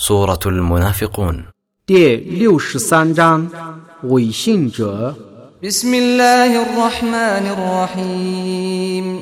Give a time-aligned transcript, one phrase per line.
[0.00, 1.44] سورة المنافقون
[5.62, 9.20] بسم الله الرحمن الرحيم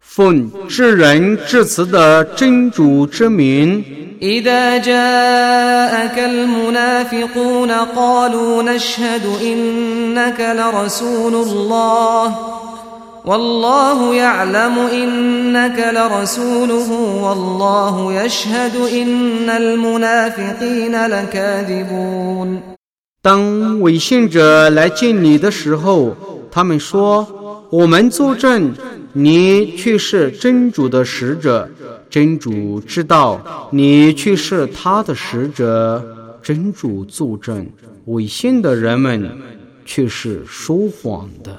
[0.00, 3.82] 奉至仁至慈的真主之名
[4.20, 12.32] ，إذا جاءك المنافقون قالوا نشهد إنك لرسول الله
[23.20, 26.14] 当伪信者来见你的时候，
[26.52, 27.26] 他们说
[27.72, 28.72] ：“我们作证，
[29.12, 31.68] 你却是真主的使者。
[32.08, 36.00] 真主知道，你却是他的使者。
[36.40, 37.66] 真主作证，
[38.04, 39.28] 伪信的人们
[39.84, 41.56] 却是说谎的。”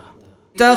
[0.60, 0.76] 他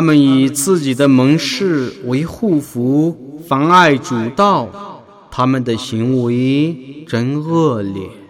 [0.00, 4.66] 们以自己的门市为护符，妨碍主道，
[5.30, 6.76] 他们的行为
[7.06, 8.21] 真恶劣。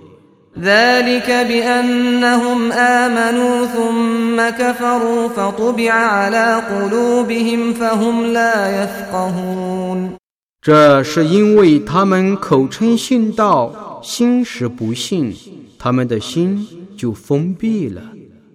[10.60, 15.34] 这是因为他们口称信道，心实不信，
[15.78, 16.66] 他们的心
[16.98, 18.02] 就封闭了，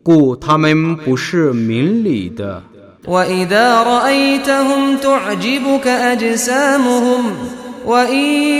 [0.03, 2.61] 故他们不是明理的。
[7.87, 8.17] وإن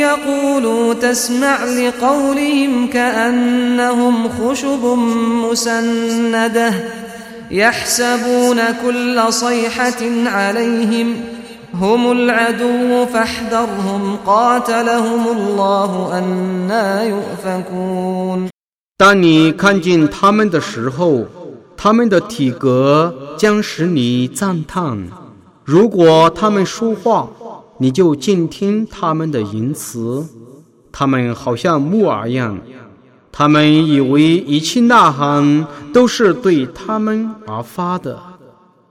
[0.07, 4.85] يقولوا تسمع لقولهم كأنهم خشب
[5.51, 6.73] مسندة
[7.51, 11.13] يحسبون كل صيحة عليهم
[11.73, 18.47] هم العدو فاحذرهم قاتلهم الله أنا يؤفكون
[18.99, 21.23] 当你看见他们的时候，
[21.77, 25.07] 他们的体格将使你赞叹。
[25.63, 27.27] 如果他们说话，
[27.79, 30.25] 你就静听他们的言辞，
[30.91, 32.57] 他们好像木偶一样，
[33.31, 38.17] 他们以为一切呐喊都是对他们而发的，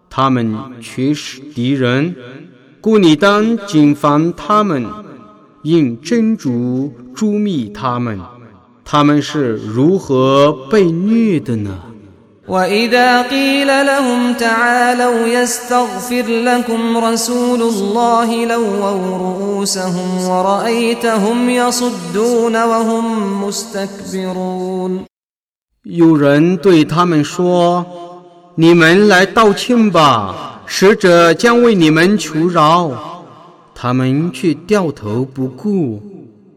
[0.09, 2.15] 他们却是敌人，
[2.81, 4.87] 故你当谨防他们，
[5.65, 8.19] 应斟酌诛灭他们。
[8.89, 11.77] 他们是如何被虐的呢？
[12.49, 12.57] 有
[26.17, 27.85] 人对他们说
[28.55, 32.91] ：“你们来道歉吧，使者将为你们求饶。”
[33.75, 36.01] 他们却掉头不顾。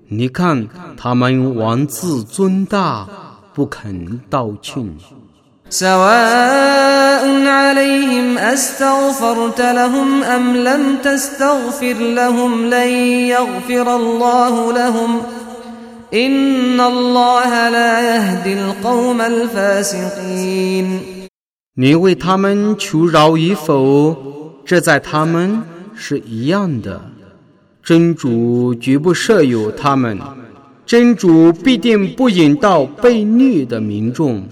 [0.07, 3.07] 你看，他们王自尊大，
[3.55, 4.95] 不肯道歉。
[5.69, 15.21] سواء عليهم أستغفرت لهم أم لم تستغفر لهم لي يغفر الله لهم
[16.13, 21.01] إن الله لا يهدي القوم الفاسقين。
[21.75, 24.15] 你为他们求饶与否，
[24.65, 25.61] 这在他们
[25.95, 26.99] 是一样的。
[27.83, 30.17] 真主绝不舍有他们，
[30.85, 34.43] 真主必定不引导被虐的民众。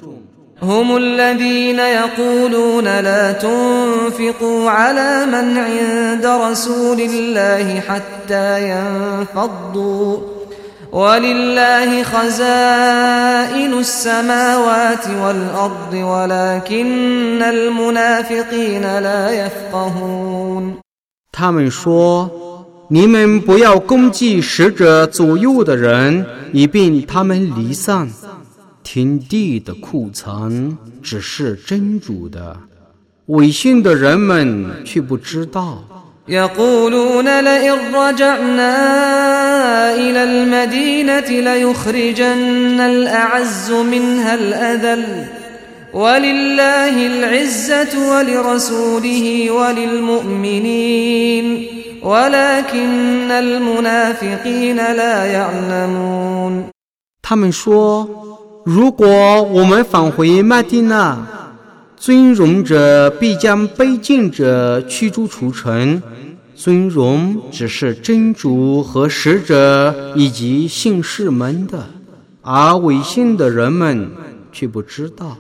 [0.62, 10.18] هم الذين يقولون لا تنفقوا على من عند رسول الله حتى ينفضوا
[10.92, 20.76] ولله خزائن السماوات والأرض ولكن المنافقين لا يفقهون
[21.34, 22.32] 他们说
[22.90, 28.10] ：“你们不要攻击使者左右的人，以便他们离散。”
[28.90, 32.56] 天地的库存只是真主的，
[33.26, 35.84] 伪信的人们却不知道。
[57.22, 58.28] 他们说。
[58.68, 61.18] 如果我们返回麦地那，
[61.96, 66.04] 尊荣者必将卑贱者驱逐出城。
[66.54, 71.80] 尊荣只是真主和使者以及信士们的，
[72.42, 74.10] 而违信的人们
[74.66, 75.38] 却不知道。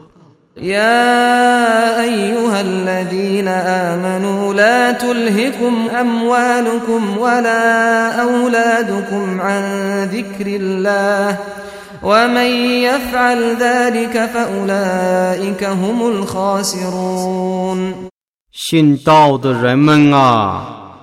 [18.52, 20.96] 信道的人们啊，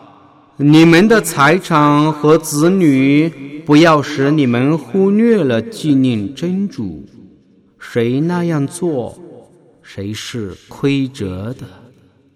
[0.56, 7.04] 你们的财产和子女，不要使你们忽略了纪念真主。
[7.78, 9.16] 谁那样做，
[9.82, 11.83] 谁是亏折的。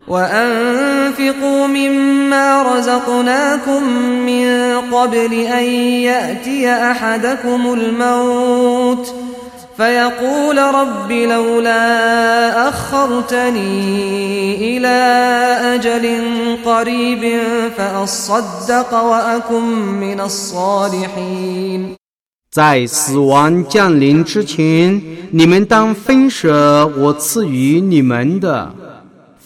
[0.09, 3.83] وأنفقوا مما رزقناكم
[4.27, 4.47] من
[4.95, 5.65] قبل أن
[6.03, 9.15] يأتي أحدكم الموت
[9.77, 13.67] فيقول رب لولا أخرتني
[14.77, 14.97] إلى
[15.75, 16.11] أجل
[16.65, 17.41] قريب
[17.79, 21.95] فأصدق وأكن من الصالحين
[22.51, 25.01] 在死亡降临之前，
[25.33, 28.88] 你们当分舍我赐予你们的。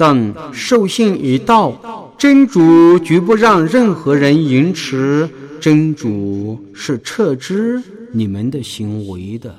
[0.00, 5.28] 但受信一到，真主绝不让任何人延迟。
[5.60, 9.52] 真主是撤之你们的行为的。